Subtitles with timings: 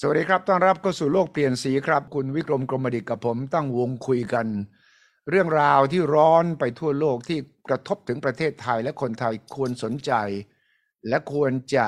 [0.00, 4.46] สวัสดีครับ ต้อนรับเข้าสู่โลกเปลี่ยนสีครับ คุณวิกรมกรมดิตกับผมตั้งวงคุยกัน
[5.30, 10.12] เรื่องราวที่ร้อนไปทั่วโลกที่กระทบถึงประเทศไทยและคนไทยควรสนใจ
[11.08, 11.86] และควรจะ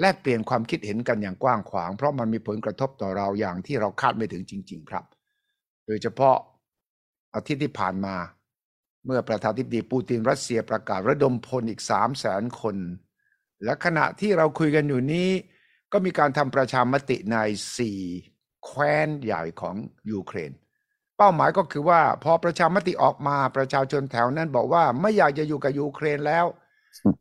[0.00, 5.04] แลกเปลี่ยนความคิดเห็นกันอย่างกว้างขวาง เพราะมันมีผลกระทบต่อเราอย่างที่เราคาดไม่ถึงจริง ๆ ครับ
[5.86, 6.36] โดยเฉพาะ
[7.34, 8.16] อาทิตย์ที่ผ่านมา
[9.04, 12.76] เมื่อประธานาธิบดีปูตินรัสเซียประกาศระดมพลอีกสามแสนคน
[13.64, 15.28] และขณะที่เราคุยกันอยู่นี้
[15.92, 17.36] ก็มีการทำประชามติใน
[17.76, 18.00] สี่
[18.64, 19.74] แคว้นใหญ่ของ
[20.10, 20.52] ยูเครน
[21.16, 26.46] เป้าหมายก็คือว่าพอประชามติออกมาประชาชนแถวนั้นบอกว่าไม่อยากจะอยู่กับยูเครนแล้ว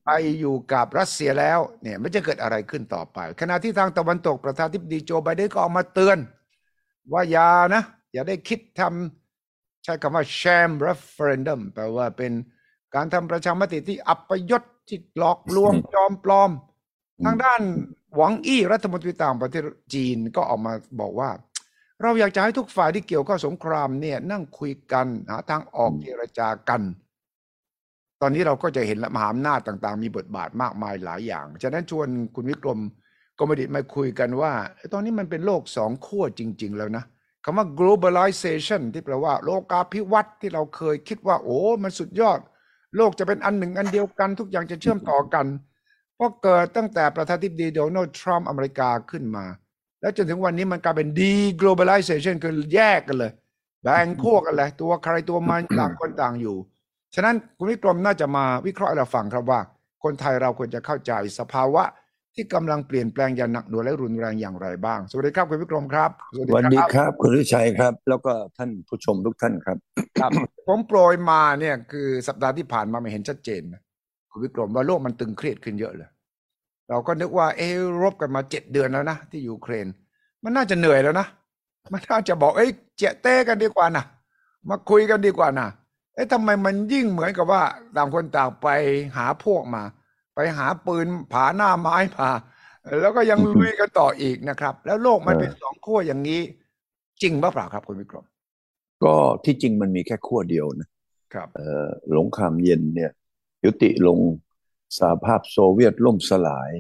[0.06, 6.18] ไปอยู่กับรัสเซียแล้วเนี่ยมันจะเกิดอะไรขึ้นต่อไป ขณะที่ทางตะวันตกประธานาธิบดีโจไบเดนก็ออกมาเตือน
[7.14, 12.32] ว่าอย่านะ อย่าได้คิดทำใช้คำว่า sham referendum แปลว่าเป็น
[12.96, 16.52] การทำประชามติที่อัปยศที่หลอกลวงจอมปลอม
[17.26, 17.62] ทางด้าน
[18.16, 21.30] หวังอี้รัฐมนตรีต่างประเทศจีนก็ออกมาบอกว่า
[22.02, 26.82] เราอยากจะให้ทุกฝ่ายที่เกี่ยวข้องสงครามเนี่ยนั่งคุยกันหาทางออกเจรจากัน
[28.22, 32.80] ตอนนี้เราก็จะเห็นละมหาอำนาจต่างๆ มีบทบาทมากมายหลายอย่าง ฉะนั้นชวนคุณวิกรม
[33.40, 34.54] กมดิตมาคุยกันว่า
[34.94, 37.04] ตอนนี้มันเป็นโลกสองขั้วจริง ๆ แล้วนะ
[37.44, 42.40] คำว่า globalization ที่แปลว่าโลกาภิวัตน์ที่เราเคยคิดว่า โอ้ มันสุดยอด
[42.98, 45.46] โลกจะเป็นอันหนึ่งอันเดียวกัน ทุกอย่างจะเชื่อมต่อกัน
[46.16, 49.46] เพราะเกิดตั้งแต่ประธานาธิบดีโดนัลด์ทรัมป์อเมริกาขึ้นมา
[50.02, 53.32] แล้วจนถึงวันนี้มันกลายเป็น deglobalization คือแยกกันเลย
[53.84, 56.58] แบ่งพวกกันเลยตัวใครตัวมันต่างคนต่างอยู่
[57.16, 59.60] ฉะนั้นคุณวิกรมน่าจะมาวิเคราะห์ให้เราฟังครับว่า
[60.04, 61.84] คนไทยเราควรจะเข้าใจสภาวะ
[62.36, 69.78] ที่กำลังเปลี่ยนแปลงอย่างหนักหน่วงและรุนแรงอย่างไรบ้าง สวัสดีครับคุณวิกรมครับสสวัสดีครับ คุณวิชัยครับ แล้วก็ท่านผู้ชมทุกท่านครับ
[70.20, 70.32] ครับ
[70.68, 73.85] ผมโปรยมาเนี่ยคือสัปดาห์ที่ผ่านมาไม่เห็นชัดเจนนะคุณ
[74.44, 76.10] วิกรมว่าโลกมันตึงเครียดขึ้นเยอะเลย
[76.90, 79.88] เราก็นึกว่า เอะรบกันมาเจ็ดเดือนแล้วนะที่ยูเครน
[80.44, 81.28] มันน่าจะเหนื่อยแล้วนะ
[81.92, 84.06] มันน่าจะบอกเอ้ยเจ๊เต้กันดีกว่านะ
[84.70, 85.68] มาคุยกันดีกว่านะ
[86.14, 87.62] เอ๊ะทำไมมันยิ่งเหมือนกับว่า
[87.96, 88.68] ต่างคนต่างไป
[89.18, 89.84] หาพวกมา
[90.36, 92.30] ไปหาปืนผาหน้าไม้มา
[93.02, 96.42] แล้วก็ยังลุยกันต่ออีกนะครับ แล้วโลกมันเป็นสองขั้วอย่างนี้
[97.22, 98.26] จริงหรือเปล่าครับคุณวิกรม
[99.04, 99.16] ก็
[99.46, 100.88] ที่จริงมันมีแค่ขั้วเดียวนะ
[101.34, 103.12] ครับเอ่อสงครามเย็นเนี่ย
[103.66, 104.20] ยุติลง
[104.98, 106.72] สหภาพโซเวียตล่มสลาย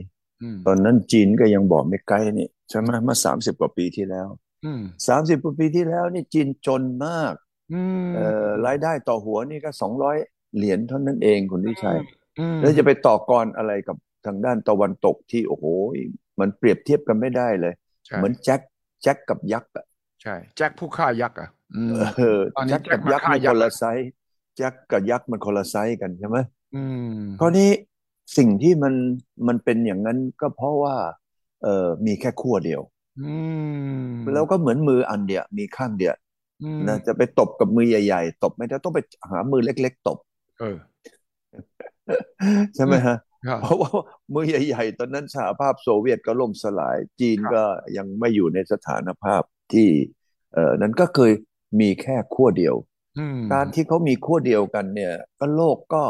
[0.42, 4.28] อืมตอนนั้นจีนก็ยังบอกไม่ไกลนี่ใช่ไหมเมื่อสามสิบกว่าปีที่แล้ว
[4.66, 7.34] อืมสามสิบกว่าปีที่แล้วนี่จีนจนมาก
[7.74, 10.18] อืมเอ่อรายได้ต่อหัวนี่ก็สองร้อย
[10.56, 11.98] เหรียญเท่านั้นเองคุณวิชัย
[12.40, 15.66] อืมแล้วจะไปต่อกรอะไรกับทางด้านตะวันตกที่โอ้โห
[16.40, 17.74] มันเปรียบเทียบกันไม่ได้เลย
[18.06, 18.62] ใช่เหมือนแจ็ค
[19.02, 19.86] แจ็คกับยักษ์อะ
[20.22, 24.10] ใช่แจ็คผู้ฆ่ายักษ์อะอืมเออตอนนี้แจ็คกับยักษ์แจ็คมาฆ่ามันคนละไซส์
[24.56, 26.55] แจ็คกับยักษ์มันคนละไซส์กันใช่ไหมอืม
[27.40, 27.70] คราวนี้
[28.38, 28.94] สิ่งที่มัน
[29.48, 30.96] มันเป็นอย่างนั้นก็เพราะว่า
[31.64, 32.82] เออมีแค่ขั้วเดียว
[33.22, 33.36] อื
[34.10, 36.16] มแล้วก็เหมือนมืออันเดียวมีข้างเดียว
[36.64, 39.00] อืมนะจะไปตบกับมือใหญ่ ๆ ตบไม่ได้ต้องไป
[39.30, 40.18] หามือเล็ก ๆ ตบ
[40.60, 40.78] เออ
[42.76, 43.92] ใช่ไหมฮะครับเพราะว่า
[44.34, 47.64] มือใหญ่ ๆ ตอนนั้นสหภาพโซเวียตก็ล่มสลาย จีนครับก็
[47.98, 49.42] ยังไม่อยู่ในสถานภาพ
[49.74, 49.90] ที่
[50.54, 51.32] เออนั้นก็เคย
[51.80, 52.76] มีแค่ขั้วเดียว
[53.20, 56.04] อืมการที่เขามีขั้วเดียวกันเนี่ย ก็โลกก็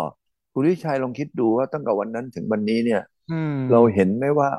[0.56, 3.02] คุณวิชัยลองคิดดูว่าตั้งแต่วันนั้นถึงวันนี้เนี่ย
[3.32, 4.50] อืมเราเห็นไหมว่า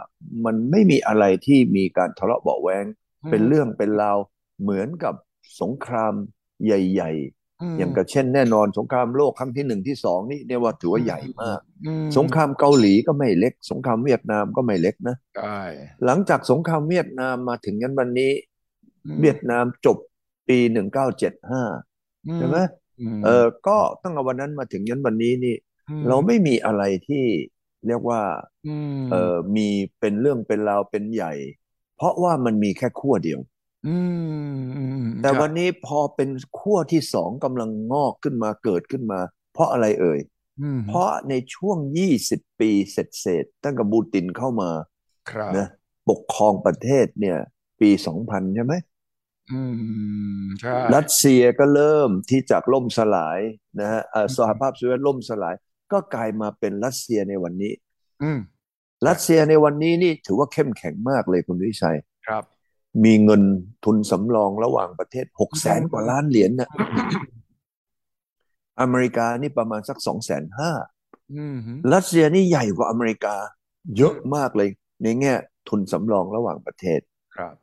[0.45, 2.85] มันไม่มีอะไรที่มีการทะเลาะเบาะแวง
[3.31, 4.19] เป็นเรื่องเป็นราว
[4.63, 5.15] เหมือนกับ
[5.61, 6.15] สงคราม
[6.65, 7.13] ใหญ่
[7.71, 15.61] มๆอย่างกับเช่นแน่นอนสงครามโลกครั้งที่หนึ่งที่สองนี่เนี่ยว่าถือว่าใหญ่มากอืมสงครามเกาหลีก็ไม่เล็ก สงครามเวียดนามก็ไม่เล็กนะใช่
[16.05, 18.33] หลังจากสงครามเวียดนามมาถึงยันวันนี้
[19.07, 19.99] อืมเวียดนามจบ
[20.49, 21.63] ปีหนึ่งเก้าเจ็ดห้า
[22.37, 22.59] ใช่ไหม
[23.21, 25.59] มเออก็ตั้งแต่วันนั้นมาถึงยันวันนี้นี่ม
[26.09, 27.25] เราไม่มีอะไรที่
[27.87, 28.23] เรียกว่า
[28.65, 29.69] อืมเออมี
[30.01, 31.33] เป็นเรื่องเป็นราวเป็นใหญ่
[31.97, 33.41] เพราะว่ามันมีแค่ขั้วเดียว
[33.85, 34.13] อืม
[34.77, 39.21] อืมแต่ใช่วันนี้พอเป็นขั้วที่สองกำลังงอกขึ้นมาเกิดขึ้นมา
[39.53, 40.21] เพราะอะไรเอ่ย
[40.61, 44.71] อืมเพราะในช่วง20ปีเศษๆตั้งแต่บูตินเข้ามา
[45.31, 45.67] ครับนะ
[46.09, 47.39] ปกครองประเทศเนี่ย
[47.81, 48.75] ปี2000ใช่ไหม
[49.51, 49.55] อื
[50.41, 53.41] มใช่รัสเซียก็เริ่มที่จากล่มสลาย
[53.81, 55.55] นะฮะเอ่อสหภาพโซเวียตล่มสลาย
[55.93, 57.73] ก็กลายมาเป็นรัสเซียในวันนี้
[58.23, 58.41] อืม
[59.09, 61.97] รัสเซียในวันนี้นี่ถือว่าเข้มแข็งมากเลยคุณวิชัย
[62.27, 62.45] ครับ
[63.05, 63.43] มีเงิน
[63.85, 66.71] ทุนสำรองระหว่างประเทศหกแสนกว่าล้านเหรียญนะ
[68.81, 70.71] อเมริกานี่ประมาณสักสองแสนห้า
[71.35, 71.57] อืม
[71.95, 73.37] รัสเซียนี่ใหญ่กว่าอเมริกา
[73.97, 74.69] เยอะมากเลย
[75.03, 75.35] ในแง่
[75.69, 77.01] ทุนสำรองระหว่างประเทศ
[77.37, 77.55] ครับ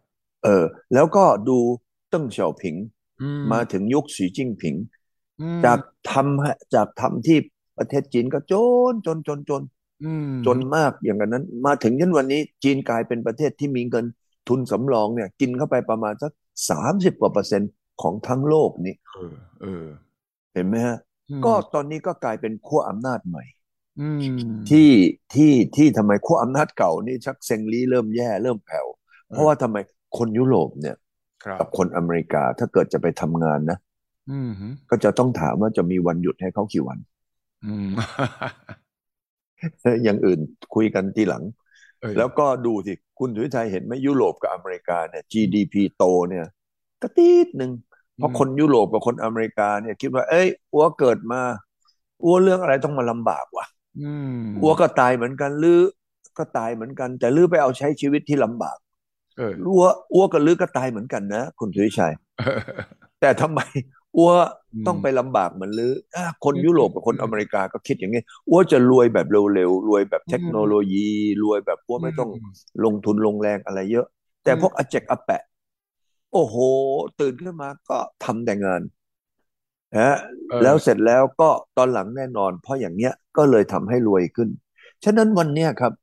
[0.43, 1.57] เออ แล้วก็ดู
[2.09, 2.75] เติ้งเสี่ยวผิง
[3.21, 4.75] อืมมาถึงยุคสีจิ้งผิง
[5.41, 5.79] อืมจาก
[6.11, 7.37] ทำฮะจากทำที่
[7.77, 8.53] ประเทศจีนก็จ
[8.91, 9.61] นจนจนจน
[10.03, 14.05] อืมจนมากอย่างนั้น มาถึงยันวันนี้จีนกลายเป็นประเทศที่มีเงิน
[14.49, 16.31] ทุนสำรองเนี่ย กินเข้าไปประมาณสัก
[16.69, 17.71] สามสิบกว่าเปอร์เซ็นต์
[18.01, 19.85] ของทั้งโลกนี้เออเออ
[20.53, 20.97] เห็นไหมฮะ
[21.29, 23.43] อืมก็ตอนนี้ก็กลายเป็นขั้วอำนาจใหม่
[24.01, 24.19] อืม
[24.69, 24.89] ที่
[25.33, 28.87] ที่ที่ทำไมขั้วอำนาจเก่านี่ชักเซงลีเริ่มแย่เริ่มแผ่ว
[29.29, 29.77] เพราะว่าทำไม
[30.17, 30.95] คนยุโรปเนี่ย
[31.43, 33.77] ครับกับคนอเมริกาถ้าเกิดจะไปทำงานนะ
[34.31, 36.97] อืมฮึก็จะต้องถามว่าจะมีวันหยุดให้เขากี่วัน
[37.65, 37.89] อืม
[40.03, 40.39] อย่างอื่น
[40.75, 41.43] คุยกันทีหลัง
[42.01, 46.45] เออแล้วก็ดูสิ คุณสุวิชัยเห็นไหมยุโรปกับอเมริกาเนี่ย GDP โตเนี่ย
[47.01, 47.71] กระตีดหนึ่ง
[48.17, 51.41] เพราะคนยุโรปกับคนอเมริกาเนี่ย คิดว่า เอ้ยอัวเกิดมา
[52.23, 53.65] อัวเรื่องอะไรต้องมาลำบากวะ
[53.97, 54.11] อื
[54.47, 55.81] มอัวก็ตายเหมือนกันลือ
[56.37, 58.77] ก็ตายเหมือนกัน แต่ลือไปเอาใช้ชีวิตที่ลำบาก
[59.37, 62.13] เอออัวอัวกับลือก็ตายเหมือนกันนะคุณสุวิชัย
[63.19, 63.59] แต่ทำไม
[64.17, 64.43] อัวอืม
[64.87, 71.09] ต้องไปลำบากเหมือนลืออะคนยุโรปกับคนอเมริกาก็คิดอย่างนี้อัวจะรวยแบบเร็วๆรวยแบบเทคโนโลยี
[71.43, 72.29] รวยแบบอัวไม่ต้อง
[72.85, 74.05] ลงทุนลงแรงอะไรเยอะ
[74.43, 75.41] แต่อืมพวกอาเจกอาแปะ
[76.33, 76.55] โอ้โห
[77.19, 78.81] ตื่นขึ้นมาก็ทำแต่งาน
[79.97, 80.11] นะ
[80.49, 84.49] เออแล้วเสร็จแล้วก็ตอนหลังแน่นอน เพราะอย่างเงี้ยก็เลยทำให้รวยขึ้น
[85.03, 85.93] ฉะนั้นวันเนี้ยครับ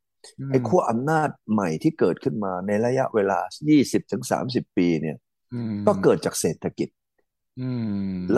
[0.50, 3.38] ไอ้ขั้วอำนาจใหม่ที่เกิดขึ้นมาในระยะเวลา
[3.68, 5.16] 20ถึง30 ปีเนี่ย
[5.52, 6.99] อืมก็เกิดจากเศรษฐกิจอืม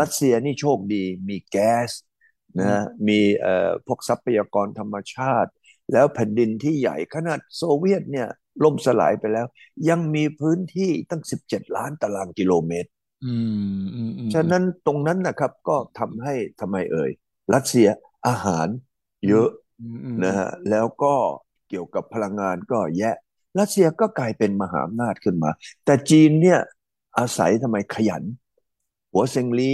[0.01, 1.91] รัสเซียนี่โชคดีมีแก๊ส
[2.61, 5.51] นะมีเอ่อพวกทรัพยากรธรรมชาติ
[5.93, 8.29] แล้วแผ่นดินที่ใหญ่ขนาดโซเวียตเนี่ย
[8.65, 9.47] ล่มสลายไปแล้ว
[9.89, 12.91] ยังมีพื้นที่ตั้ง 17 ล้านตารางกิโลเมตร
[13.25, 13.35] อื
[13.79, 17.11] มอืมอืมฉะนั้นตรงนั้นนะครับก็ทำให้ทำไมเอ่ย
[17.55, 17.89] รัสเซีย
[18.29, 18.69] อาหาร
[19.29, 19.49] เยอะ
[19.81, 21.15] อืมอืมนะฮะแล้วก็
[21.69, 23.17] เกี่ยวกับพลังงานก็แยะ
[23.59, 25.51] รัสเซียก็กลายเป็นมหาอำนาจขึ้นมา
[25.85, 26.59] แต่จีนเนี่ย
[27.19, 28.23] อาศัยทำไมขยัน
[29.13, 29.73] หัวเซิงลี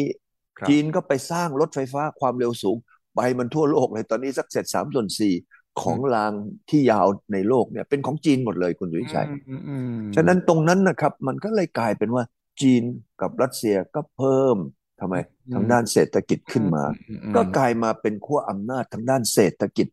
[0.58, 2.76] ครับจีนก็ไปสร้างรถไฟฟ้าความเร็วสูง
[3.14, 5.34] ไปมันทั่วโลกเลยตอนนี้สักเสร็จสามส่วนสี่
[5.80, 6.32] ของราง
[6.70, 12.24] ที่ยาวในโลกเนี่ย เป็นของจีนหมดเลยคุณสุวิชัยอืมอืมฉะนั้นตรงนั้นนะครับ มันก็เลยกลายเป็นว่า
[12.62, 12.82] จีน
[13.20, 14.56] กับรัสเซียก็เพิ่ม
[15.00, 15.14] ทำไม
[15.54, 19.88] ทางด้านเศรษฐกิจขึ้นมาอือืมก็กลายมาเป็นขั้วอำนาจทางด้านเศรษฐกิจ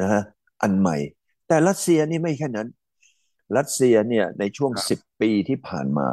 [0.00, 0.22] นะฮะ
[0.62, 0.96] อันใหม่
[1.48, 2.68] แต่รัสเซียนี่ไม่แค่นั้น
[3.56, 6.06] รัสเซียเนี่ยในช่วงสิบปีที่ผ่านมา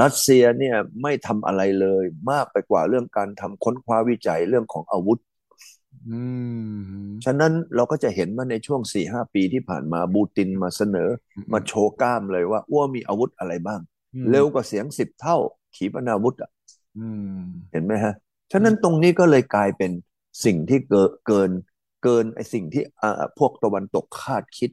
[0.00, 5.20] รัสเซียเนี่ยไม่ทำอะไรเลยมากไปกว่าเรื่องการทำค้นคว้าวิจัยเรื่องของอาวุธ
[6.08, 6.20] อื
[7.04, 11.10] มฉะนั้นเราก็จะเห็นว่าในช่วงสี่ห้าปีที่ผ่านมาบูตินมาเสนอ
[11.52, 13.80] มาโชว์กล้ามเลยว่าอ้วมีอาวุธอะไรบ้าง
[14.14, 15.36] อืมเร็วกว่าเสียงสิบเท่า
[15.76, 16.50] ขีปนาวุธอะ
[16.98, 17.08] อื
[17.38, 17.42] ม
[17.72, 18.14] เห็นไหมฮะ
[18.52, 19.90] ฉะนั้นตรงนี้ก็เลยกลายเป็น
[20.44, 21.50] สิ่งที่เกินเกิน
[22.04, 24.70] เกินไอ้สิ่งที่อ่าพวกตะวันตกคาดคิด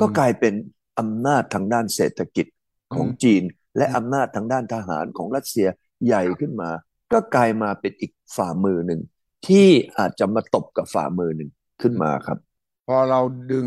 [0.00, 0.54] ก็กลายเป็น
[0.98, 2.46] อำนาจทางด้านเศรษฐกิจ
[2.94, 3.42] ของอืมจีน
[3.78, 5.68] และอืมอำนาจทางด้านทหารของรัสเซีย
[6.06, 6.70] ใหญ่ขึ้นมา
[7.12, 9.00] ก็กลายมาเป็นอีกฝ่ามือหนึ่ง
[9.46, 11.50] ที่อาจจะมาตบกับฝ่ามือหนึ่ง
[11.82, 12.38] ขึ้นมาครับ
[12.86, 13.20] พอเรา
[13.52, 13.66] ดึง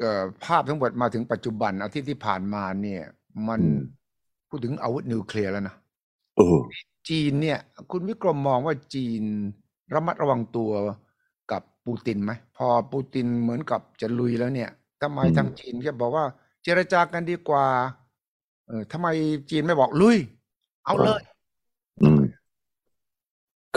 [0.00, 3.02] เอ่อภาพทั้งหมดมาถึงปัจจุบันอาทิตย์ที่ผ่านมาเนี่ย
[3.48, 3.78] มันอืม
[4.48, 5.74] พูดถึงอาวุธนิวเคลียร์แล้วนะ
[6.36, 6.60] เออ
[7.08, 7.58] จีนเนี่ย
[7.90, 9.22] คุณวิกรมมองว่าจีน
[9.94, 10.72] ระมัดระวังตัว
[11.50, 14.70] กับปูตินไหมพอปูตินเหมือนกับจะลุยแล้วเนี่ย
[15.02, 16.24] ทำไมอืมทางจีนแค่บอกว่า
[16.62, 17.66] เจรจากันดีกว่า
[18.68, 19.08] เออทำไม
[19.50, 20.18] จีนไม่บอกลุย
[20.84, 21.22] เอาเลย
[22.02, 22.22] อืม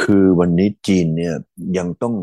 [0.02, 1.36] คือวันนี้จีนเนี่ย
[1.78, 2.14] ยังต้อง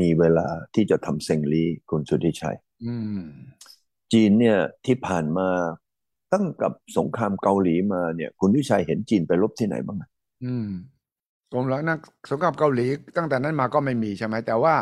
[0.00, 3.22] มีเวลาที่จะทำเซ็งลีคุณสุทธิชัย อืม
[4.12, 5.48] จีนเนี่ยที่ผ่านมา
[6.32, 10.08] ตั้งกับสงครามเกาหลีมาเนี่ย คุณวิชัยเห็นจีนไปรบที่ไหนบ้างอะ
[10.44, 10.68] อืม
[11.52, 11.96] ผมแล้วนะ
[12.30, 14.74] สงครามเกาหลีตั้งแต่นั้นมาก็ไม่มีใช่ไหมแต่ว่า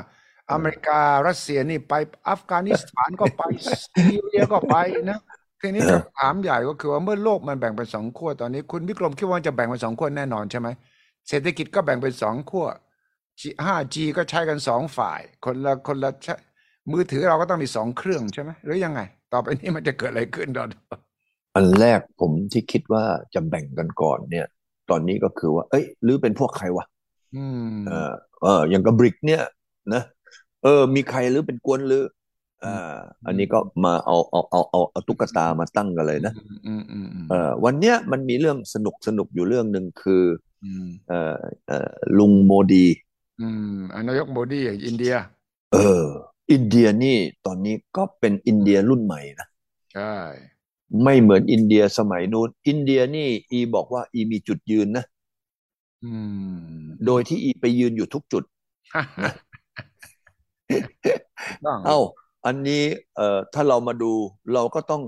[0.53, 1.95] อเมริการัสเซียนี่ไป
[2.29, 3.43] อัฟกานิสถานก็ไป
[4.09, 4.77] ซีเรียก็ไป
[5.11, 5.21] นะ
[5.61, 10.69] ทีนี้คำถามใหญ่ก็คือว่าเมื่อโลกมันแบ่งเป็นสองขั้วตอนนี้ คุณวิกรมคิดว่าจะแบ่งเป็นสองขั้วแน่นอนใช่ไหม
[11.29, 12.67] เศรษฐกิจก็แบ่งเป็นสองขั้ว
[13.67, 16.35] 5G ก็ใช้กันสองฝ่าย คนละคนละใช้
[16.93, 19.01] มือถือเราก็ต้องมีสองเครื่องใช่ไหมหรือยังไง
[19.33, 20.69] ต่อไปนี้มันจะเกิดอะไรขึ้นดอน
[21.55, 24.47] อันแรกผมที่คิดว่าจะแบ่งกันก่อนเนี่ย
[24.91, 26.85] ตอนนี้ก็คือว่า เอ้ยหรือเป็นพวกใครวะ
[27.37, 28.13] อืมเออ
[28.43, 29.43] เอออย่างกับบริกเนี่ย
[29.95, 30.03] นะ
[30.63, 32.03] เออ มีใครหรือเป็นกวนหรือ
[32.65, 32.97] อ่า
[33.27, 40.25] อันนี้ก็มาเอาเอาเอาเอาเอาตุ๊กตามาตั้งกันเลยนะอืมอืมอืมอืมเออวันเนี้ยมันมีเรื่องสนุกสนุกอยู่เรื่องหนึ่งคือ
[40.65, 42.87] อืมเออเออลุงโมดี
[43.41, 45.15] อืมอะนายกโมดีอย่างอินเดีย
[45.73, 46.05] เออ
[46.53, 49.47] อินเดียนี่ตอนนี้ก็เป็นอินเดียรุ่นใหม่นะ
[49.95, 50.15] ใช่
[51.03, 55.05] ไม่เหมือนอินเดียสมัยนู้นอินเดียนี่ อีบอกว่า อีมีจุดยืนนะ
[56.05, 56.13] อื
[56.79, 58.45] มโดยที่อีไปยืนอยู่ทุกจุด
[61.67, 61.99] ต้องเอ้า
[62.47, 62.83] อันนี้
[63.17, 64.13] เอ่อถ้าเรามาดู
[64.55, 65.03] เราก็ต้อง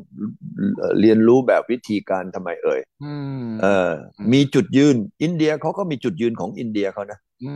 [0.79, 3.93] เอ่อเรียนรู้แบบวิธีการทำไมเอ่ยอืมเอ่อ
[4.33, 7.47] มีจุดยืน อินเดียเขาก็มีจุดยืนของอินเดียเขานะอื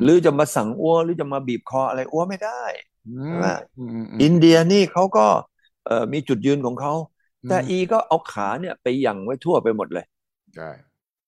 [0.00, 2.62] มหรือจะมาสั่งอ้วหรือจะมาบีบคออะไรอ้วไม่ได้
[3.06, 3.46] อืใช่มไหม
[3.76, 5.26] อืมอืมอินเดียนี่เขาก็
[5.86, 6.92] เอ่อมีจุดยืนของเขา
[7.46, 10.04] แต่อืมอีก็เอาขาเนี่ยไปหยั่งไว้ทั่วไปหมดเลย
[10.54, 10.68] ใช่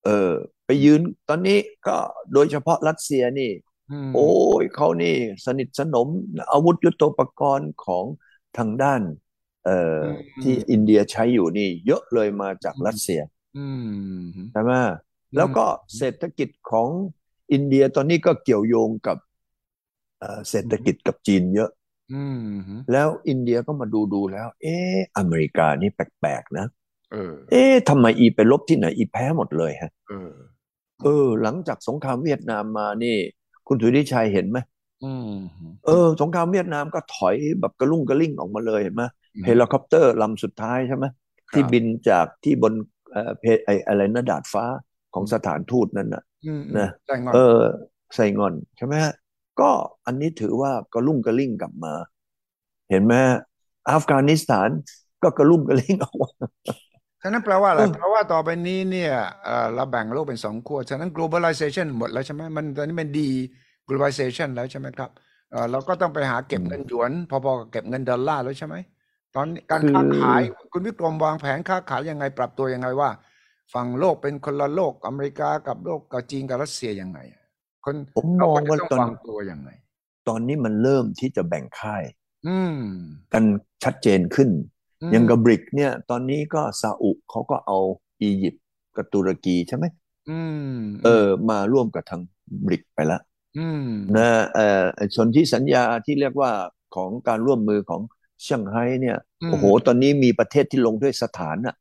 [0.04, 0.33] เออ
[0.66, 1.97] ไปยืนตอนนี้ก็
[2.33, 3.50] โดยเฉพาะรัสเซียนี่
[3.90, 4.30] อืม โอ้
[4.62, 5.14] ยเขานี่
[5.47, 6.09] สนิทสนม
[6.52, 8.04] อาวุธยุทโธปกรณ์ของ
[8.57, 9.00] ทางด้าน
[9.64, 10.02] เอ่อ
[10.42, 13.21] ที่อินเดียใช้อยู่นี่ เยอะเลยมาจากรัสเซีย
[13.57, 14.73] อืมใช่ไหม
[15.37, 15.64] แล้วก็
[15.97, 16.88] เศรษฐกิจของ
[17.52, 19.16] อินเดียตอนนี้ก็เกี่ยวโยงกับ
[20.21, 21.71] เอ่อเศรษฐกิจกับจีนเยอะ
[22.11, 22.38] อืม
[22.92, 26.66] แล้วอินเดียก็มาดูดูแล้ว เอออเมริกานี่แปลกๆนะ
[27.12, 30.35] เออ เอ๊ะทำไมอีไปลบที่ไหนอีแพ้หมดเลยฮะ เออ
[31.02, 33.16] เออ หลังจากสงครามเวียดนามมานี่
[33.69, 34.59] คุณสุริชัยเห็นไหม
[35.03, 35.29] อืม
[35.87, 39.03] เออสงครามเวียดนามก็ถอยแบบกระลุ่งกระลิ่งออกมาเลยเห็นไหม
[39.47, 41.05] เฮลิคอปเตอร์ลำสุดท้ายใช่ไหม
[41.53, 42.73] ที่บินจากที่บน
[43.13, 44.65] เอ่อเพไออะไรนะดาดฟ้า
[45.15, 47.59] ของสถานทูตนั่นน่ะอืมนะไซ่ง่อนเออ
[48.15, 49.13] ไซ่ง่อนใช่ไหมฮะ
[49.61, 49.71] ก็
[50.07, 51.95] อันนี้ถือว่ากระลุ่งกระลิ่งกลับมา
[52.91, 53.37] เห็นไหมฮะ
[53.91, 54.69] อัฟกานิสถาน
[55.23, 56.31] ก็กระลุ่งกระลิ่งออกมา
[57.23, 59.13] ฉะนั้นแปลว่าอะไรเออแปลว่าต่อไปนี้เนี่ย
[59.45, 63.29] เอ่อเราแบ่งโลกเป็นสองขั้วฉะนั้น globalization หมดแล้วใช่ไหมมันตอนนี้มันดี
[63.89, 65.11] globalization แล้วใช่ไหมครับ
[65.51, 68.77] เอ่อเราก็ต้องไปหาเก็บเงินหยวน พอๆกับเก็บเงินดอลลาร์แล้วใช่ไหม
[69.35, 70.41] ตอนนี้การค้าขาย
[70.73, 73.11] คุณวิกรมวางแผนค้าขายยังไงปรับตัวยังไงว่า
[73.75, 77.19] ฝั่งโลกเป็นคนละโลกอเมริกากับโลกกับจีนกับรัสเซียยังไง
[77.85, 79.71] คนผมมเราองควรจะว่าต้องตอนวางตัวยังไง
[80.29, 82.03] ตอนนี้มันเริ่มที่จะแบ่งค่าย
[82.47, 82.79] อืม
[83.33, 83.45] กัน
[83.85, 84.78] ชัดเจนขึ้นอืมอ
[85.14, 87.78] ย่างกับบริกเนี่ยตอนนี้ก็ซาอุเขาก็เอา
[88.23, 88.64] อียิปต์
[88.97, 89.85] กับตุรกีใช่ไหม
[90.28, 90.59] อืม
[91.02, 92.21] เออ มาร่วมกับทาง
[92.64, 93.21] บริกไปแล้ว
[93.57, 93.85] อืม
[94.17, 94.85] นะเอ่อ
[95.17, 96.52] ส่วนที่สัญญาที่เรียกว่า
[96.97, 98.02] ของการร่วมมือของ
[98.43, 101.75] เซี่ยงไฮ้เนี่ยอืมโอ้โห ตอนนี้มีประเทศที่ลงด้วยสถานอะ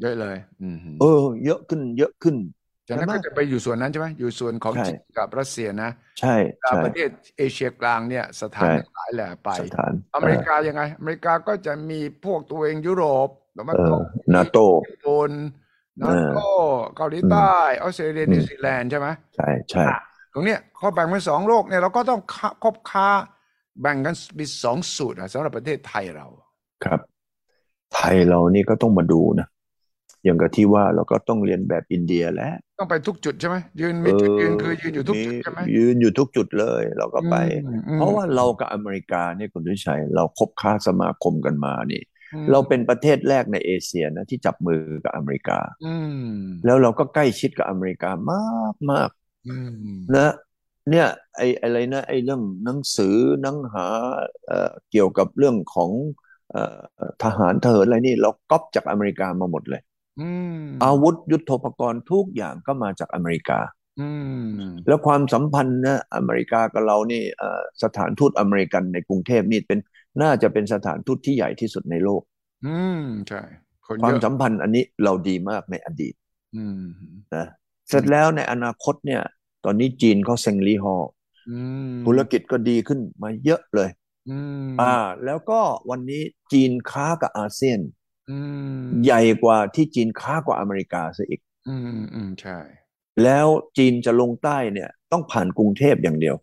[0.00, 2.36] เยอะเลยอืมเออ เยอะขึ้น เยอะขึ้น
[2.88, 5.90] จากนั้นใช่ไหมก็จะไปอยู่ส่วนนั้นใช่ไหมอยู่ส่วนของใช่จีนกับรัสเซียนะ
[6.20, 13.28] ใช่แต่ใช่ประเทศเอเชียกลางเนี่ยสถานใช่หลายแหล่ไปสถานอเมริกายังไง อเมริกาก็จะมีพวกตัวเองยุโรป
[13.58, 14.02] ตะวันเอตอก
[14.34, 15.32] นาโตญี่ปุ่น
[16.02, 16.40] นาโต
[16.96, 17.52] เกาหลีใต้
[17.82, 19.98] ออสเตรเลียอืมนิวซีแลนด์ใช่ไหมใช่ใช่อะ
[20.34, 23.08] ตรงเนี้ยเขาแบ่งเป็นสองโลกเนี่ยเราก็ต้องค้าคบค้า
[23.80, 26.26] แบ่งกันเป็นสองสูตรอะสำหรับประเทศไทยเรา
[26.84, 27.00] ครับ
[27.94, 29.46] ไทยเรานี่ก็ต้องมาดูนะ
[30.24, 46.14] อย่างกับที่ว่าเราก็ต้องเรียนแบบอินเดียแหล้วต้องไปทุกจุดใช่ไหมยืนมีจุดยืนคือยืนอยู่ทุกจุดใช่ไหมยืนอยู่ทุกจุดเลยเราก็ไปอืมอืมเพราะว่าเรากับอเมริกาเนี่ยคุณดุชัย เราคบค้าสมาคมกันมานี่อืมเราเป็นประเทศแรกในเอเชียนะที่จับมือกับอเมริกาอืม
[46.64, 49.10] แล้วเราก็ใกล้ชิดกับอเมริกามากมาก
[49.46, 50.32] อืมนะ
[50.90, 51.06] เนี่ย
[51.36, 53.86] ไออะไรนะไอเรื่องหนังสือหนังหา
[54.46, 55.90] เอ่อเกี่ยวกับเรื่องของ
[56.50, 56.80] เอ่อ
[57.22, 59.82] ทหารเถิดอะไรนี่ เราก๊อปจากอเมริกามาหมดเลย
[60.18, 60.22] อื
[60.62, 63.58] มอาวุธยุทโธปกรณ์ทุกอย่างก็มาจากอเมริกา
[63.98, 69.78] อืมแล้วความสัมพันธ์นะอเมริกากับเรานี่เอ่อสถานทูตอเมริกันในกรุงเทพนี่เป็น
[70.22, 72.22] น่าจะเป็นสถานทูตที่ใหญ่ที่สุดในโลก
[72.64, 72.94] อืม
[73.28, 73.40] ใช่
[73.86, 76.14] คนควาเยมอะสัมพันธ์อันนี้เราดีมากในอดีต
[76.54, 76.78] อืม
[77.34, 77.46] นะ
[77.88, 79.22] เสร็จแล้วในอนาคตเนี่ย
[79.64, 80.94] ตอนนี้จีนเขาเซ็งลี่ฮอ
[81.48, 81.52] อื
[81.92, 83.90] มธุรกิจก็ดีขึ้นมาเยอะเลย
[84.26, 84.30] อื
[84.62, 84.94] มอ่า
[85.24, 85.60] แล้วก็
[85.90, 86.22] วันนี้
[86.52, 87.88] จีนค้ากับอาเซียนอืม
[89.04, 92.58] ใหญ่กว่าที่จีนค้ากว่าอเมริกาซะอีก อืมอืมใช่
[93.24, 96.36] แล้วจีนจะลงใต้เนี่ย ต้องผ่านกรุงเทพอย่างเดียว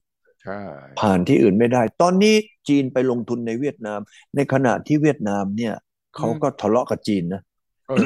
[0.43, 0.59] ใช่
[1.01, 2.35] ผ่านที่อื่นไม่ได้ ตอนนี้
[2.67, 3.99] จีนไปลงทุนในเวียดนาม
[4.35, 5.73] ในขณะที่เวียดนามเนี่ย
[6.15, 7.41] เขาก็ทะเลาะกับจีนนะ
[7.87, 7.97] เออ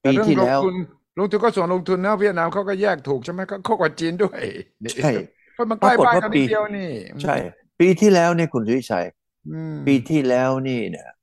[0.00, 0.76] แต่ปีเรื่องที่ลงแล้วทุน
[1.18, 4.40] ลงทุนก็ส่วนลงทุนนะเวียดนามเขาก็แยกถูกใช่ไหมเขาเขากว่าจีนด้วย
[4.84, 5.12] นี่ใช่
[5.54, 6.90] เพราะมันใกล้ปรากฏบ้านว่ากันปีนิดเดียวนี่
[7.22, 7.34] ใช่
[7.80, 9.06] ปีที่แล้วเนี่ยคุณสุวิชัย
[9.50, 11.13] อืมปีที่แล้วนี่เนี่ยเอ่อ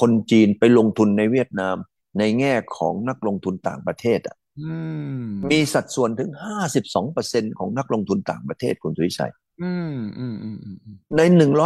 [0.00, 1.76] คนจีนไปลงทุนในเวียดนาม
[2.18, 4.76] ในแง่ของนักลงทุนต่างประเทศอะอื
[5.20, 6.30] มมีสัดส่วนถึง
[6.94, 9.32] 52%ของนักลงทุนต่างประเทศคุณสุวิชัย
[9.62, 11.20] อืมอืมอืมอืมอืมใน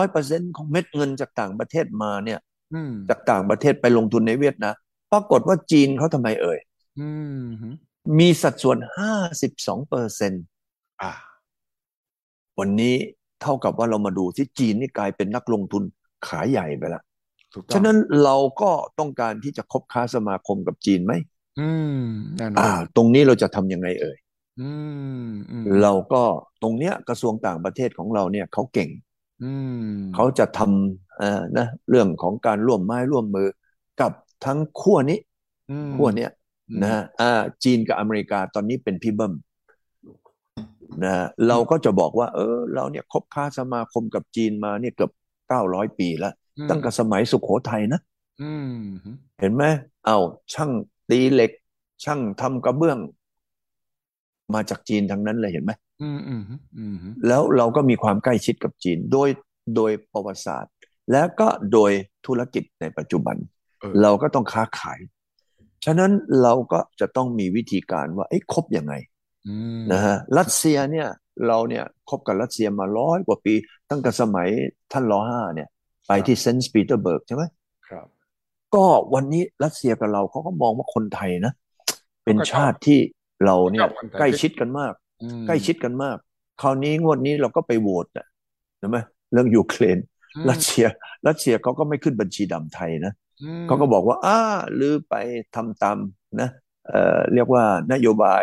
[0.07, 2.39] 100%ของเม็ดเงินจากต่างประเทศมาเนี่ย
[2.75, 4.75] อืมจากต่างประเทศไปลงทุนในเวียดนาม
[5.13, 6.59] ปรากฏว่าจีนเขาทำไมเอ่ย
[7.01, 7.09] อื
[7.41, 7.45] ม
[8.19, 8.79] มีสัดส่วน
[9.33, 10.45] 52เปอร์เซ็นต์
[11.03, 11.13] อ่า
[12.59, 12.95] วันนี้
[13.43, 15.83] เท่ากับว่าเรามาดูที่จีนนี่กลายเป็นนักลงทุน
[16.27, 17.10] ขาใหญ่ไปแล้วถูกต้อง
[17.75, 21.13] ฉะนั้นเราก็ต้องการที่จะคบค้าสมาคมกับจีนไหม
[21.61, 22.01] อืม
[22.37, 24.19] แน่นออ่านตรงนี้เราจะทำยังไงเอ่ย
[24.61, 24.71] อื
[25.25, 26.23] มอืมเราก็
[26.63, 28.91] ตรงเนี้ยกระทรวงต่างประเทศของเราเนี่ยเขาเก่ง
[29.45, 29.55] อื
[29.91, 33.49] มเขาจะทำเอ่อนะเรื่องของการร่วมไม้ร่วมมือ
[34.01, 34.13] กับ
[34.45, 35.19] ทั้งขั้วนี้
[35.71, 36.31] อืมขั้วเนี้ย
[36.71, 39.35] อืมนะฮะอ่าจีนกับอเมริกาตอนนี้เป็นพี่เบิ้ม
[41.05, 45.11] นะฮะเราก็จะบอกว่า เออ เราเนี่ยคบค้าสมาคมกับจีนมาเนี่ยเกือบ
[45.49, 48.01] เก้าร้อยปีแล้วอืม ตั้งแต่สมัยสุโขทัยนะ
[48.43, 48.75] อืม
[49.41, 49.65] เห็นไหม
[50.07, 50.19] เอา
[50.55, 50.71] ช่าง
[51.11, 51.51] ตีเหล็ก
[52.05, 52.99] ช่างทำกระเบื้อง
[54.55, 56.43] มาจากจีนทั้งนั้นเลยเห็นไหมอืมอืม
[56.79, 56.95] อืม
[57.27, 59.29] แล้วเราก็มีความใกล้ชิดกับจีน โดย
[59.77, 60.73] โดยประวัติศาสตร์
[61.13, 61.93] แล้วก็โดย
[62.27, 63.37] ธุรกิจในปัจจุบัน
[63.81, 64.99] เออเราก็ต้องค้าขาย
[65.85, 66.13] ฉะนั้น
[66.43, 68.95] เราก็จะต้องมีวิธีการว่าเอ้ยคบยังไง
[69.47, 71.09] อืมนะฮะรัสเซียเนี่ย
[71.47, 73.55] เราเนี่ยคบกับรัสเซียมาร้อยกว่าปี
[73.91, 74.49] ตั้งแต่สมัย
[74.93, 75.69] ท่านรอห้าเนี่ย
[76.11, 77.45] ไปที่เซนต์ปีเตอร์สเบิร์กใช่ไหม
[77.89, 78.07] ครับ
[78.75, 81.53] ก็วันนี้รัสเซียกับเราเขาก็มองว่าคนไทยนะ
[82.25, 82.99] เป็นก็ชอบชาติที่
[83.45, 86.17] เราเนี่ยชอบคนไทยใกล้ชิดกันมากอืมใกล้ชิดกันมาก
[86.63, 88.27] คราวนี้งวดนี้เราก็ไปโหวตนะ
[88.79, 88.97] ใช่ไหม
[89.33, 89.99] เรื่องยูเครน
[90.37, 90.87] อืมรัสเซีย
[91.27, 93.13] รัสเซียเขาก็ไม่ขึ้นบัญชีดำไทยนะ
[93.43, 94.39] อืมเขาก็บอกว่าอ้า
[94.75, 95.15] หรือไป
[95.55, 95.99] ทำตาม
[96.41, 96.49] นะ
[96.87, 98.43] เอ่อเรียกว่านโยบาย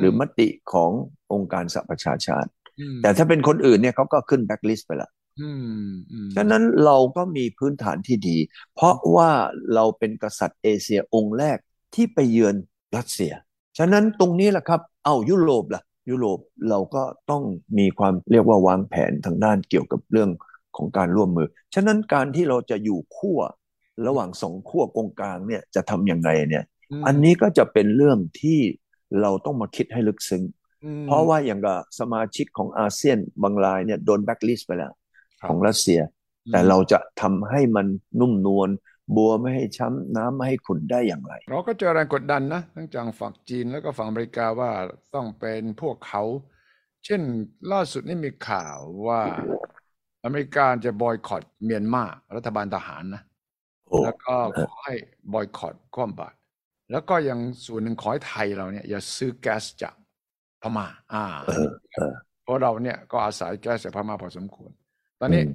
[0.00, 0.90] หรือมติของ
[1.32, 2.50] องค์การสหประชาชาติ
[2.94, 5.50] มแต่ถ้าเป็นคนอื่นเนี่ยเขาก็ขึ้นแบ็คลิสต์ไปละ อื
[5.86, 8.36] มอืมฉะนั้นเราก็มีพื้นฐานที่ดี
[8.74, 9.30] เพราะว่า
[9.74, 11.58] เราเป็นกษัตริย์เอเชียองค์แรก
[11.94, 12.54] ที่ไปเยือน
[12.96, 13.32] รัสเซีย
[13.78, 16.38] ฉะนั้นตรงนี้แหละครับ เอายุโรปล่ะ ยุโรป
[16.70, 17.42] เราก็ต้อง
[17.78, 20.30] มีความเรียกว่าวางแผนทางด้านเกี่ยวกับเรื่อง
[20.76, 23.40] ของการร่วมมือ ฉะนั้นการที่เราจะอยู่ขั้ว
[24.06, 26.64] ระหว่างสองขั้วกงกลางเนี่ยจะทำยังไงเนี่ย
[27.00, 28.60] มอันนี้ก็จะเป็นเรื่องที่
[29.20, 30.42] เราต้องมาคิดให้ลึกซึ้ง
[30.84, 35.05] อืมเพราะว่าอย่างกับสมาชิกของอาเซียนบางรายเนี่ยโดนแบ็คลิสต์ไปแล้วครับ
[35.48, 36.00] ของรัสเซีย
[36.52, 37.86] แต่เราจะทำให้มัน
[38.20, 38.68] นุ่มนวล
[39.16, 44.70] บัวไม่ให้ช้ำน้ำไม่ให้ขุ่นได้อย่างไร เราก็เจอแรงกดดันนะทั้งจากฝั่งจีนแล้วก็ฝั่งอเมริกาว่า
[45.14, 46.22] ต้องเป็นพวกเขา
[47.04, 47.22] เช่น
[47.72, 49.20] ล่าสุดนี่มีข่าวว่า
[50.24, 52.04] อเมริกาจะบอยคอตเมียนมา
[52.36, 53.22] รัฐบาลทหารนะ
[53.88, 54.94] โอ้แล้วก็ขอให้
[55.32, 56.36] บอยคอตคว่ำบาตร
[56.90, 59.94] แล้วก็ยังส่วนหนึ่งขอให้ไทยเราเนี่ย อย่าซื้อแก๊สจาก
[60.62, 62.12] พม่า อ่าเออเออ
[62.42, 64.70] เพราะเราเนี่ยก็อาศัยแก๊สจากพม่าพอสมควร
[65.20, 65.52] ตอนนี้อืม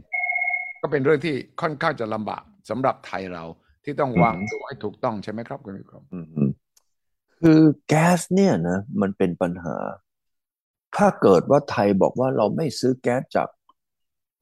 [0.81, 3.43] ก็เป็นเรื่องที่ค่อนข้างจะลำบากสำหรับไทยเรา
[3.83, 6.51] ที่ต้องวางอืมตัวให้ถูกต้องใช่ไหมครับคุณวิกรมอืมอืม
[7.39, 9.75] คือแก๊สเนี่ยนะมันเป็นปัญหา
[10.97, 13.49] ถ้าเกิดว่าไทยบอกว่าเราไม่ซื้อแก๊สจาก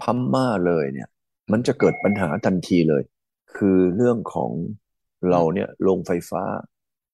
[0.02, 1.10] พม่าเลยเนี่ย
[1.52, 3.04] มันจะเกิดปัญหาทันทีเลย
[3.56, 4.52] คือเรื่องของ
[5.30, 6.44] เราเนี่ยโรงไฟฟ้า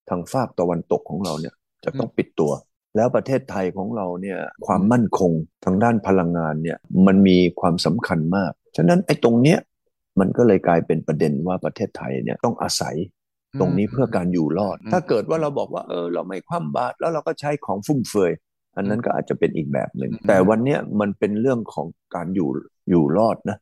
[0.10, 2.52] ทางฝากตะวันตกของเราเนี่ย จะต้องปิดตัว
[2.96, 5.32] แล้วประเทศไทยของเราเนี่ยความมั่นคง
[5.66, 6.78] ทางด้านพลังงานเนี่ย
[7.08, 9.60] มันมีความสำคัญมาก ฉะนั้นไอ้ตรงเนี้ย
[10.20, 12.96] มันก็เลยกลายเป็นประเด็นว่าประเทศไทยเนี่ยต้องอาศัย
[13.60, 18.32] ตรงนี้เพื่อการอยู่รอดอืมถ้าเกิดว่าเราบอกว่าเออเราไม่คว่ำบาตรแล้วเราก็ใช้ของฟุ่มเฟือย
[18.76, 22.50] อันนั้นก็อาจจะเป็นอีกแบบหนึ่ง แต่วันเนี้ยมันเป็นเรื่องของการอยู่
[22.90, 23.58] อยู่รอดนะ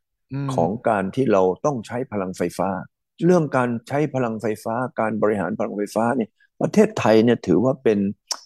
[0.46, 2.70] มของการที่เราต้องใช้พลังไฟฟ้า
[3.26, 6.30] เรื่องการใช้พลังไฟฟ้า การบริหารพลังไฟฟ้าเนี่ย
[6.62, 8.43] ประเทศไทยเนี่ยถือว่าเป็นเอ่อ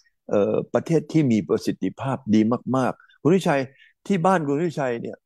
[0.74, 2.40] ประเทศที่มีประสิทธิภาพดี
[2.76, 3.60] มาก ๆ คุณวิชัย
[4.06, 5.16] ที่บ้านคุณวิชัยเนี่ย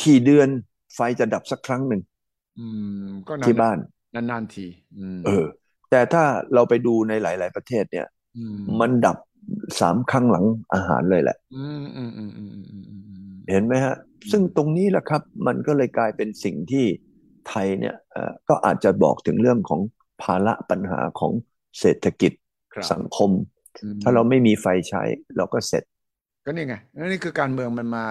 [0.00, 0.48] ขี่เดือน
[0.94, 2.02] ไฟจะดับสักครั้งหนึ่ง
[3.46, 3.78] ที่บ้าน
[4.14, 4.66] นานๆที
[5.26, 5.44] เออ
[5.90, 8.06] แต่ถ้าเราไปดูในหลาย ๆ ประเทศเนี่ย
[8.80, 9.16] มันดับ
[9.80, 11.36] สามครั้งหลังอาหารเลยแหละ
[13.50, 13.94] เห็นไหมฮะ
[14.30, 16.86] ซึ่งตรงนี้แหละครับ มันก็เลยกลายเป็นสิ่งที่
[17.48, 17.94] ไทยเนี่ย
[18.48, 19.80] ก็อาจจะบอกถึงเรื่องของ
[20.22, 21.32] ภาระปัญหาของ
[21.80, 22.32] เศรษฐกิจ
[22.92, 23.30] สังคม
[24.02, 25.02] ถ้าเราไม่มีไฟใช้
[25.36, 25.82] เราก็เสร็จ
[26.44, 26.74] ก็นี่ไง
[27.10, 28.04] นี่คือการเมืองมันมา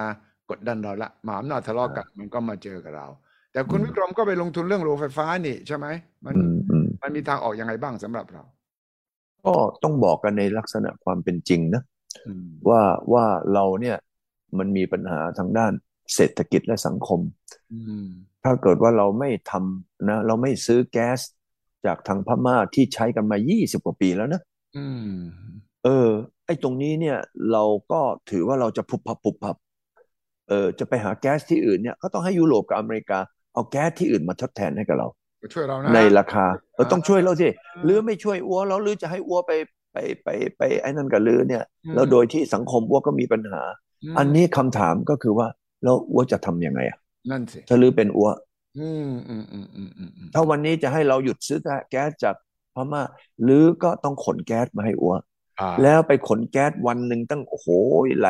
[0.49, 3.08] กดดันเราละมหาอำนาจทะเลาะกันมันก็มาเจอกับเรา
[3.52, 5.88] แต่คุณอืมวิกรมก็ไปลงทุนเรื่องโรงไฟฟ้านี่ใช่ไหม
[6.26, 8.43] มันอืมอืมมันมีทางออกยังไงบ้างสำหรับเรา
[9.45, 11.84] ก็ต้องบอกกันในลักษณะความเป็นจริงนะ
[12.28, 12.82] อืมว่า
[13.13, 13.97] ว่าเราเนี่ย
[14.58, 15.71] มันมีปัญหาทางด้าน
[16.15, 17.19] เศรษฐกิจและสังคม
[17.73, 18.08] อืม
[18.43, 21.19] ถ้าเกิดว่าเราไม่ทำนะ เราไม่ซื้อแก๊ส
[21.86, 24.41] จากทางพม่าที่ใช้กันมา 20 กว่าปีแล้วนะ
[24.77, 25.07] อืม
[25.83, 26.09] เออ
[26.45, 27.17] ไอ้ตรงนี้เนี่ย
[27.51, 27.99] เราก็
[28.31, 29.55] ถือว่าเราจะพุบพับพุบพับ
[30.49, 33.19] เออจะไปหาแก๊สที่อื่นเนี่ยก็ต้องให้ยุโรปกับอเมริกา
[33.53, 35.07] เอาแก๊สที่อื่นมาทดแทนให้กับเรา
[35.41, 39.51] ก็ช่วยเรานะในราคาเออต้องช่วยเราสิาหรือไม่ช่วยอัวแล้วหรือจะให้อัวไป
[39.93, 43.62] ไปไปไปไอ้นั่นกับลือเนี่ยอืมแล้วโดยที่สังคมอัวก็มีปัญหา
[44.13, 45.47] มอันนี้คำถามก็คือว่า
[45.83, 46.97] แล้วอัวจะทำยังไงอะ
[47.31, 48.29] นั่นสิถ้าลือเป็นอัว
[48.79, 51.59] อืมอืมอืมอืมอืมอืมถ้าวันนี้จะให้เราหยุดซื้อ
[51.89, 52.36] แก๊สจาก
[52.75, 53.03] พม่า
[53.43, 55.15] หรือก็ต้องขนแก๊สมาให้อัว
[55.59, 57.67] อ่าแล้วไปขนแก๊สวันหนึ่งตั้งโอ้โห
[58.19, 58.29] ไหล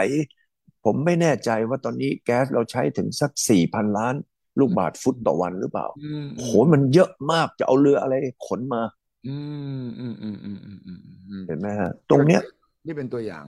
[0.86, 4.16] ผมไม่แน่ใจว่าตอนนี้แก๊สเราใช้ถึงสักสี่พันล้าน
[4.60, 8.14] ลูกบาทฟุตต่อวันหรือเปล่าอืมโอ้โหมันเยอะมากจะเอาเรืออะไร
[8.48, 8.82] ขนมา
[9.28, 9.36] อื
[9.82, 12.42] มอืมอืมอืมอืมอืมอืมเห็นไหมฮะ ตรงเนี้ย
[12.86, 13.46] นี่เป็นตัวอย่าง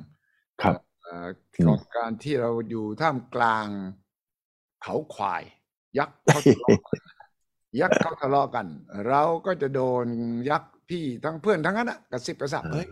[0.62, 1.28] ครับเอ่อ
[1.60, 3.68] อืมของการที่เราอยู่ท่ามกลาง
[4.84, 5.44] เขาควาย
[5.98, 7.02] ยักษ์เขาทะเลาะกัน
[7.82, 8.68] ยักษ์เขาทะเลาะกัน
[9.08, 10.06] เราก็จะโดน
[10.50, 12.88] ยักษ์ พี่ทั้งเพื่อนทั้งนั้นอะกระซิบกระซาบเฮ้ย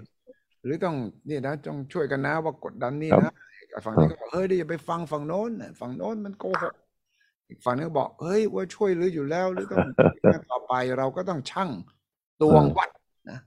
[0.64, 0.96] หรือต้อง
[1.30, 3.34] นี่นะต้องช่วยกันนะว่ากดดันนี่ครับ
[3.72, 6.74] นะฝั่งนี้ก็บอกเฮ้ยเดี๋ยวอย่าไปฟังฝั่งโน้นน่ะฝั่งโน้นมันโกหก
[7.50, 9.82] อีกฝั่งนึงก็บอกเฮ้ยว่าช่วยหรืออยู่แล้วหรือต้อง
[10.52, 11.70] ต่อไปเราก็ต้องชั่ง
[12.42, 12.90] ตวงวัด
[13.30, 13.40] นะ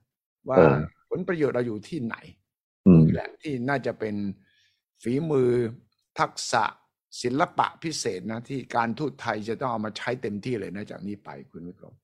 [0.49, 0.75] ว่าเออ
[1.11, 2.17] ผลประโยชน์เราอยู่ที่ไหน
[2.87, 4.15] อืมนี่แหละที่น่าจะเป็น
[5.03, 5.51] ฝีมือ
[6.19, 6.65] ทักษะ
[7.23, 11.95] ศิลปะพิเศษนะ ที่การทูตไทยจะต้องเอามาใช้เต็มที่เลยนะจากนี้ไปคุณวิกรม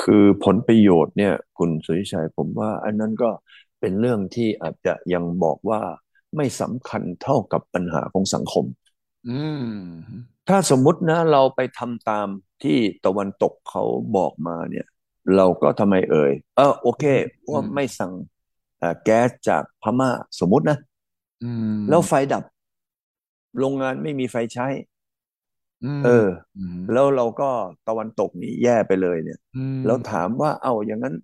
[0.00, 3.30] คือผลประโยชน์เนี่ย คุณสุริชัยผมว่า อันนั้นก็
[3.80, 5.80] เป็นเรื่องที่อาจจะยังบอกว่า
[6.36, 8.64] ไม่สำคัญเท่ากับปัญหาของสังคม
[9.28, 9.64] อืม
[10.48, 12.28] ถ้าสมมุตินะเราไปทำตาม
[12.62, 13.82] ที่ตะวันตกเขา
[14.16, 14.86] บอกมาเนี่ย
[15.36, 17.04] เราก็ทำไมเอ่ย เออโอเค
[17.50, 18.12] ว่าไม่สั่ง
[18.78, 20.78] เอ่อแก๊สจากพม่าสมมุตินะ
[21.42, 22.42] อืมแล้วไฟดับ
[23.58, 24.72] โรงงานไม่มีไฟใช้ม
[26.04, 27.50] เอออืมแล้วเราก็
[27.88, 31.14] ตะวันตกนี่แย่ไปเลยเนี่ยอืมแล้วถามว่าเอ้าอย่างนั้น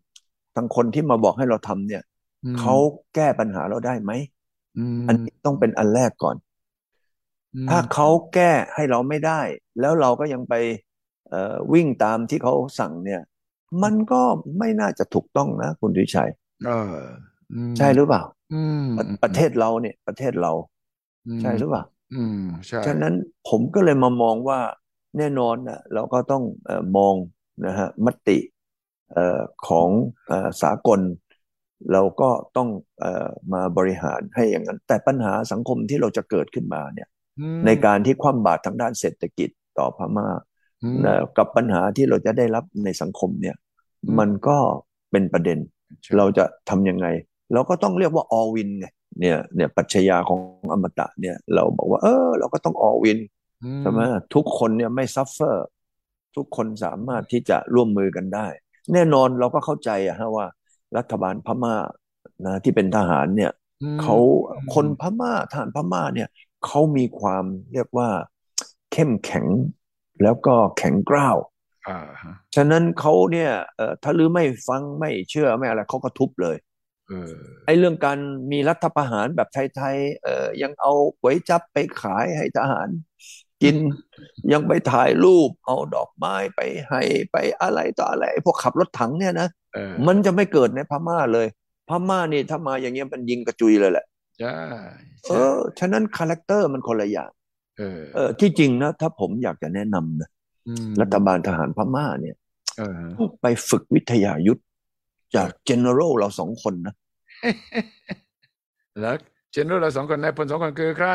[0.55, 2.03] ทางคนที่มาบอกให้เราทำเนี่ย
[2.45, 2.75] อืมเขา
[3.15, 4.13] แก้ปัญหาเราได้ไหม
[4.77, 6.37] อืมอันนี้ต้องเป็นอันแรกก่อน
[7.55, 9.41] อืมถ้าเขาแก้ให้เราไม่ได้
[9.81, 10.55] แล้วเราก็ยังไป
[11.29, 13.21] เอ่อวิ่งตามที่เขาสั่งเนี่ย
[13.83, 14.23] มันก็
[14.59, 16.31] ไม่น่าจะถูกต้องนะ คุณดุชัย
[16.67, 16.99] เออ
[17.53, 20.53] อืมใช่หรือเปล่าอืมประประเทศเราเนี่ย ประเทศเรา
[21.27, 22.37] อืมใช่หรือเปล่า อืม
[22.69, 23.15] ใช่ฉะนั้น
[23.49, 24.61] ผมก็เลยมามองว่า
[25.19, 27.15] แน่นอนนะเราก็ต้องเอ่อมอง
[27.67, 28.39] นะฮะมติ
[29.13, 29.89] เอ่อของ
[30.29, 31.01] เอ่อสากล
[31.93, 32.69] เราก็ต้อง
[33.01, 40.29] เอ่อมาบริหารให้อย่างนั้น แต่ปัญหาสังคมที่เราจะเกิดขึ้นมาเนี่ยอืมในการที่คว่ำบาตรทางด้านเศรษฐกิจต่อพม่า
[40.83, 43.57] อืมนะกับปัญหาที่เราจะได้รับในสังคมเนี่ย
[44.05, 44.59] อืมมันก็
[45.11, 45.59] เป็นประเด็น
[46.05, 47.07] ใช่เราจะทำยังไง
[47.53, 48.87] เราก็ต้องเรียกว่า all win ไง
[49.21, 50.41] เนี่ยเนี่ยปรัชญาของ
[50.73, 53.19] อมตะเนี่ย เราบอกว่า เออ เราก็ต้อง all win
[53.63, 54.01] อืใช่ไหม
[54.35, 55.67] ทุกคนเนี่ยไม่ซัฟเฟอร์
[56.37, 58.47] ทุกคนสามารถที่จะร่วมมือกันได้
[58.93, 60.47] แน่นอนเราก็เข้าใจอะฮะว่า
[60.97, 61.77] รัฐบาลพม่า
[62.47, 64.17] นะที่เป็นทหารเนี่ยอืมเขา
[64.75, 66.29] คนพม่าทหารพม่าเนี่ย
[66.67, 68.09] เขามีความเรียกว่า
[68.93, 69.47] เข้มแข็ง
[70.23, 71.37] แล้วก็แข็งกร้าว
[71.89, 76.65] อ่าฮะฉะนั้นเขาเนี่ยเอ่อถ้าหรือไม่ฟังไม่เชื่อไม่อะไรเขาก็ทุบเลยเออ
[77.67, 78.19] ไอ้เรื่องการ
[78.53, 82.89] มีรัฐประหารแบบไทยๆเอ่อยังเอาก๋วยจั๊บไปขายให้ทหาร
[83.63, 83.77] กิน
[84.53, 91.47] ยังไปถ่ายรูป เอาดอกไม้ไปให้ไปอะไรต่ออะไรไอ้พวกขับรถถังเนี่ยนะเออมันจะไม่เกิดในพม่าเลย
[91.89, 94.07] พม่านี่ถ้ามาอย่างเงี้ยมันยิงกระจุยเลยแหละ
[94.39, 94.57] ใช่
[95.27, 97.31] เอใช่อฉะนั้น character มันคนละอย่าง
[97.79, 100.29] เออเออที่จริงนะถ้าผมอยากจะแนะนำนะ
[100.69, 102.37] มรัฐบาลทหารพม่าเนี่ย
[102.79, 104.63] เออต้องไปฝึกวิทยายุทธ
[105.37, 106.95] จาก general เราสองคนนะ
[109.01, 109.17] แล้ว
[109.53, 111.09] เจนเราสองคนนายพลสองคนคือใคร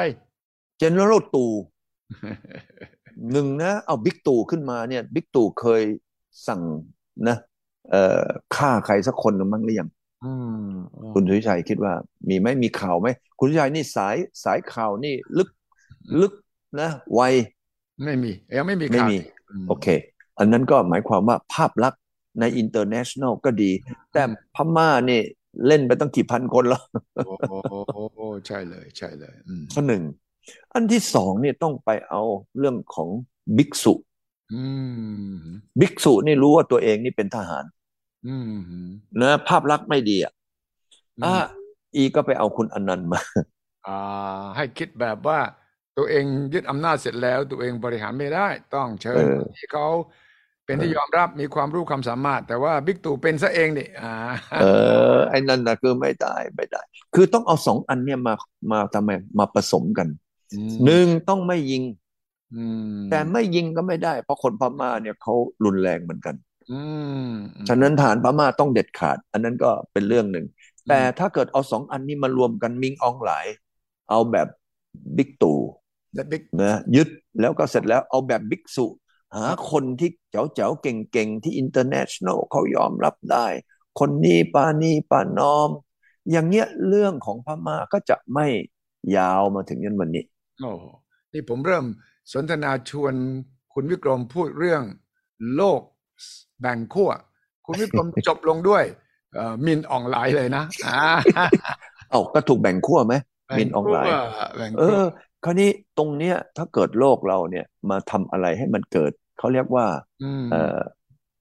[0.82, 1.52] general ตู่
[3.32, 5.84] หนึ่งนะ เอาบิ๊กตู่ขึ้นมาเนี่ยบิ๊กตู่เคย
[6.48, 6.62] สั่ง
[7.28, 7.38] นะ
[7.90, 9.90] เอ่อฆ่าใครสักคนหนึ่งมั้งหรือยัง
[10.26, 10.34] อื
[10.70, 10.72] ม
[11.14, 11.94] คุณสุวิชัยคิดว่า
[12.30, 13.08] มีไหมมีข่าวไหม
[13.40, 15.50] คุณสุวิชัยนี่สายสายข่าวนี่ลึก
[16.22, 16.34] ลึก
[16.82, 17.22] นะไว
[18.04, 19.18] ไม่มียังไม่มีไม่ข่าวมี
[19.64, 19.88] มโอเค
[20.40, 21.99] อันนั้นก็หมายความว่าภาพลักษณ์
[22.40, 23.72] ใน international ก็ดี
[24.14, 24.24] แต่
[24.56, 25.22] พม่านี่
[25.68, 26.84] เล่นไปตั้งกี่พันคนแล้ว
[27.26, 30.04] โอ้โหใช่เลยใช่เลยอืมข้อหนึ่ง
[30.74, 32.22] อันที่สองเนี่ยต้องไปเอา
[32.58, 33.10] เรื่องของ
[33.58, 33.94] ภิกษุ
[34.54, 34.64] อื
[35.34, 35.38] ม
[35.80, 37.64] ภิกษุนี่รู้ว่าตัวเองนี่เป็นทหาร
[38.28, 38.90] อืม
[39.22, 40.34] นะภาพลักษณ์ไม่ดีอะ
[41.20, 41.46] อืมอะ
[41.96, 43.20] อีก็ไปเอาคุณอนันต์มา
[43.88, 45.40] อ่า ให้คิดแบบว่า
[45.98, 49.88] ตัวเองยึดอำนาจเสร็จแล้ว ตัวเองบริหารไม่ได้ ต้องเชิญเออคนที่เขา
[50.70, 54.14] เป็นที่เออยอมรับมีความรู้ความสามารถ แต่ว่าบิ๊กตู่เป็นซะเองนี่อ่า
[54.62, 54.66] เอ
[55.16, 56.82] อไอ้นั่นนะคือไม่ได้ไม่ได้
[57.16, 58.34] คือต้องเอาสองอันเนี่ยมา
[58.72, 60.08] มาทำไมมาผสมกัน
[60.72, 61.84] มหนึ่งต้องไม่ยิง
[62.56, 62.64] อื
[62.96, 65.34] มแต่ไม่ยิงก็ไม่ได้ เพราะคนพม่าเนี่ยเขา
[65.66, 66.36] รุนแรงเหมือนกัน
[66.72, 66.82] อื
[67.26, 67.30] ม
[67.68, 70.46] ฉะนั้นฐานพม่าต้องเด็ดขาด อันนั้นก็เป็นเรื่องหนึ่ง
[70.90, 73.46] แต่ถ้าเกิดเอาสองอันนี้มารวมกันมิงอองหลาย
[74.10, 74.48] เอาแบบ
[75.18, 75.60] บิ๊กตู่
[76.14, 78.86] แต่บิ๊กนะยึดแล้วก็เสร็จแล้วเอาแบบบิ๊กสุ
[79.36, 83.48] หาคนที่เจ๋วเจ๋วๆเก่งๆ ที่ international เขายอมรับได้
[84.00, 85.70] คนนี้ปานี่ปานอม
[86.32, 88.48] อย่างเงี้ยเรื่องของพม่าก็จะไม่
[89.18, 90.24] ยาวมาถึงยันวันนี้
[90.62, 90.86] โอ้โห
[91.34, 91.86] นี่ผมเริ่ม
[92.34, 93.14] สนทนาชวน
[93.74, 94.84] คุณวิกรมพูดเรื่อง
[95.56, 95.82] โลก
[96.62, 97.12] แบ่งขั้ว
[97.66, 98.84] คุณวิกรมจบลงด้วย
[99.34, 101.02] เอ่อมินออนไลน์เลยนะอ่า
[102.10, 103.14] เอ้าก็ถูกแบ่งขั้วไหม
[103.58, 104.14] มินออนไลน์
[104.58, 105.06] แบ่งเอขั้วอ
[105.44, 109.86] คราวนี้ตรงเนี้ยถ้าเกิดโลกเราเนี่ยมาทำอะไรให้มันเกิด เขาเรียกว่า
[110.40, 110.80] มเอ่อ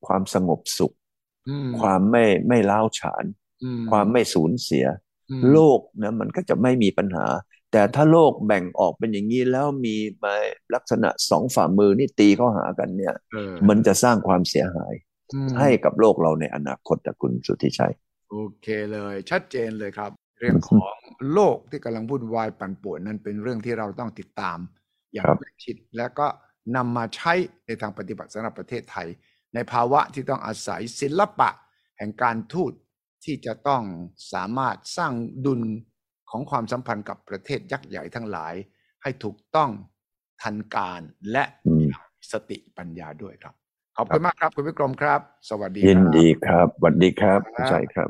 [0.07, 0.93] ความสงบสุข
[1.49, 3.25] อืมความไม่ไม่ล้าวฉาน
[3.65, 4.85] อืมความไม่สูญเสีย
[5.31, 7.27] อืมโลกนะมันก็จะไม่มีปัญหา
[7.73, 10.35] แต่ถ้าโลกแบ่งออกเป็นอย่างนี้แล้วมีมา
[10.75, 14.93] ลักษณะสองฝ่ามือนี่ตีเข้าหากันเนี่ยเออมันจะสร้างความเสียหาย
[15.35, 17.95] อืมให้กับโลกเราในอนาคตนะคุณสุทธิชัย
[18.31, 20.98] โอเคเลยชัดเจนเลยครับ เรื่องของ
[21.33, 24.59] โลกที่กำลังวุ่นวายปั่นป่วนนั้นเป็นเรื่องที่เราต้องติดตาม
[25.13, 26.27] อย่างครับใกล้ชิดและก็
[26.77, 27.33] นำมาใช้
[27.67, 29.09] ในทางปฏิบัติสำหรับประเทศไทย
[29.55, 31.51] ในภาวะที่ต้องอาศัยศิลปะ
[31.99, 32.73] แห่งการทูต
[33.25, 33.83] ที่จะต้อง
[34.33, 35.13] สามารถสร้าง
[35.47, 35.63] ดุล
[36.31, 38.55] ของความสัมพันธ์กับประเทศยักษ์ใหญ่ทั้งหลาย
[39.03, 39.71] ให้ถูกต้อง
[40.43, 41.01] ทันการ
[41.33, 41.89] และอืม
[42.33, 43.55] สติปัญญาด้วยครับ
[43.97, 48.09] ขอบคุณมากครับ คุณวิกรมครับ สวัสดียินครับดีครับสวัสดีครับครับใช่ครับ